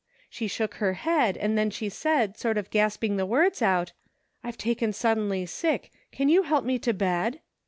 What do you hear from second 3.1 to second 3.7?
the words